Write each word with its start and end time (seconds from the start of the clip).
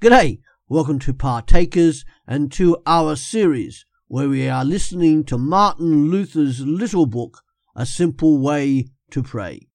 G'day, 0.00 0.38
welcome 0.68 1.00
to 1.00 1.12
Partakers 1.12 2.04
and 2.24 2.52
to 2.52 2.76
our 2.86 3.16
series 3.16 3.84
where 4.06 4.28
we 4.28 4.48
are 4.48 4.64
listening 4.64 5.24
to 5.24 5.36
Martin 5.36 6.08
Luther's 6.08 6.60
little 6.64 7.04
book, 7.04 7.42
A 7.74 7.84
Simple 7.84 8.38
Way 8.38 8.86
to 9.10 9.24
Pray. 9.24 9.66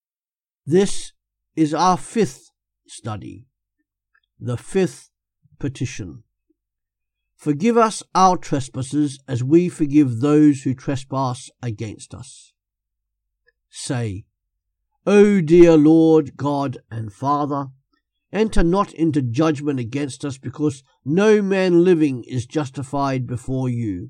This 0.66 1.12
is 1.58 1.74
our 1.74 1.98
fifth 1.98 2.52
study, 2.88 3.48
the 4.40 4.56
fifth 4.56 5.10
petition. 5.60 6.24
Forgive 7.36 7.76
us 7.78 8.02
our 8.16 8.38
trespasses 8.38 9.20
as 9.28 9.44
we 9.44 9.68
forgive 9.68 10.22
those 10.22 10.62
who 10.62 10.74
trespass 10.74 11.50
against 11.62 12.14
us. 12.14 12.54
Say, 13.70 14.24
O 15.06 15.42
dear 15.42 15.76
Lord 15.76 16.38
God 16.38 16.78
and 16.90 17.12
Father, 17.12 17.72
Enter 18.34 18.64
not 18.64 18.92
into 18.94 19.22
judgment 19.22 19.80
against 19.80 20.26
us, 20.26 20.40
because 20.40 20.84
no 21.06 21.40
man 21.40 21.84
living 21.84 22.24
is 22.24 22.48
justified 22.48 23.28
before 23.28 23.70
you. 23.70 24.10